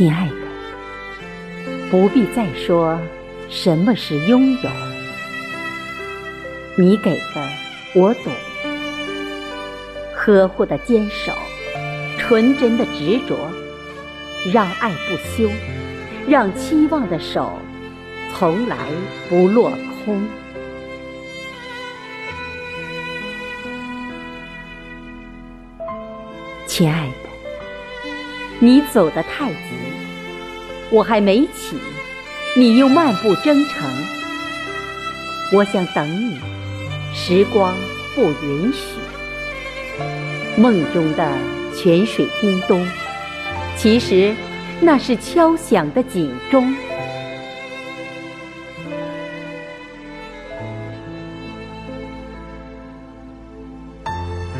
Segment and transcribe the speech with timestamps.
[0.00, 0.34] 亲爱的，
[1.90, 2.98] 不必再说
[3.50, 4.70] 什么是拥有，
[6.74, 7.46] 你给的
[7.94, 8.32] 我懂，
[10.14, 11.34] 呵护的坚守，
[12.16, 13.36] 纯真的执着，
[14.50, 15.50] 让爱不休，
[16.26, 17.58] 让期望的手
[18.32, 18.78] 从来
[19.28, 19.70] 不落
[20.02, 20.26] 空。
[26.66, 27.29] 亲爱的。
[28.62, 29.58] 你走得太急，
[30.90, 31.78] 我还没起，
[32.54, 33.90] 你又漫步征程。
[35.50, 36.38] 我想等你，
[37.14, 37.74] 时光
[38.14, 39.00] 不允许。
[40.60, 41.32] 梦中的
[41.74, 42.86] 泉水叮咚，
[43.78, 44.34] 其实
[44.78, 46.74] 那是敲响的警钟。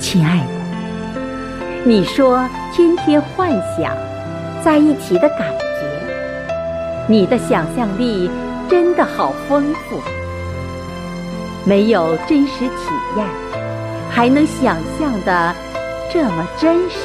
[0.00, 0.53] 亲爱的。
[1.86, 3.94] 你说天天幻想
[4.64, 5.84] 在一起的感觉，
[7.06, 8.30] 你的想象力
[8.70, 10.00] 真的好丰富。
[11.66, 12.74] 没有真实体
[13.18, 13.26] 验，
[14.10, 15.54] 还能想象的
[16.10, 16.96] 这么真实。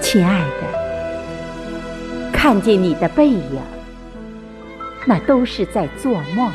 [0.00, 3.60] 亲爱的，看见你的背影，
[5.06, 6.50] 那都是在做梦。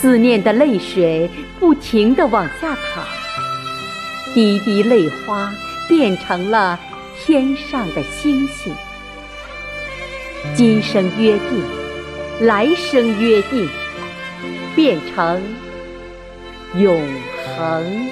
[0.00, 3.04] 思念的泪水不停地往下淌，
[4.32, 5.52] 滴滴泪花
[5.88, 6.78] 变成了
[7.18, 8.72] 天上的星星。
[10.54, 13.68] 今生约定，来生约定，
[14.76, 15.42] 变成
[16.76, 17.02] 永
[17.56, 18.08] 恒。